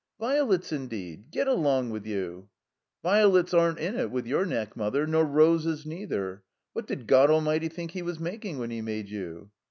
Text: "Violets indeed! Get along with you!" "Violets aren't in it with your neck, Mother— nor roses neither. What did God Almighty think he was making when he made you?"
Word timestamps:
"Violets 0.19 0.71
indeed! 0.71 1.29
Get 1.29 1.47
along 1.47 1.91
with 1.91 2.07
you!" 2.07 2.49
"Violets 3.03 3.53
aren't 3.53 3.77
in 3.77 3.95
it 3.95 4.09
with 4.09 4.25
your 4.25 4.47
neck, 4.47 4.75
Mother— 4.75 5.05
nor 5.05 5.23
roses 5.23 5.85
neither. 5.85 6.41
What 6.73 6.87
did 6.87 7.05
God 7.05 7.29
Almighty 7.29 7.67
think 7.67 7.91
he 7.91 8.01
was 8.01 8.19
making 8.19 8.57
when 8.57 8.71
he 8.71 8.81
made 8.81 9.09
you?" 9.09 9.51